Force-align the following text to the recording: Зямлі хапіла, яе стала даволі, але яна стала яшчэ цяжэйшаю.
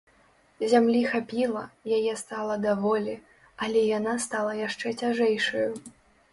Зямлі 0.71 1.01
хапіла, 1.11 1.61
яе 1.99 2.15
стала 2.23 2.57
даволі, 2.65 3.15
але 3.67 3.87
яна 3.97 4.19
стала 4.27 4.59
яшчэ 4.67 4.99
цяжэйшаю. 5.01 5.71